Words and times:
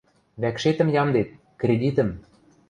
Вӓкшетӹм 0.41 0.89
ямдет, 1.01 1.29
кредитӹм... 1.59 2.09